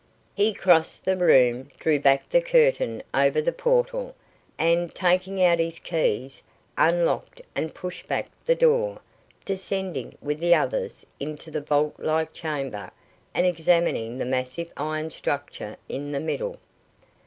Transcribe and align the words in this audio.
He 0.33 0.55
crossed 0.55 1.05
the 1.05 1.15
room, 1.15 1.69
drew 1.77 1.99
back 1.99 2.27
the 2.27 2.41
curtain 2.41 3.03
over 3.13 3.39
the 3.39 3.51
portal 3.51 4.15
and, 4.57 4.91
taking 4.95 5.43
out 5.43 5.59
his 5.59 5.77
keys, 5.77 6.41
unlocked 6.75 7.39
and 7.53 7.75
pushed 7.75 8.07
back 8.07 8.31
the 8.43 8.55
door, 8.55 8.99
descending 9.45 10.17
with 10.19 10.39
the 10.39 10.55
others 10.55 11.05
into 11.19 11.51
the 11.51 11.61
vault 11.61 11.99
like 11.99 12.33
chamber 12.33 12.89
and 13.35 13.45
examining 13.45 14.17
the 14.17 14.25
massive 14.25 14.71
iron 14.75 15.11
structure 15.11 15.77
in 15.87 16.13
the 16.13 16.19
middle. 16.19 16.57